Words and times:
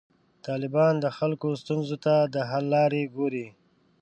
طالبان 0.45 0.93
د 0.99 1.05
خلکو 1.17 1.47
ستونزو 1.61 1.95
ته 2.05 2.15
د 2.33 2.35
حل 2.49 2.65
لارې 2.75 3.03
ګوري. 3.15 3.47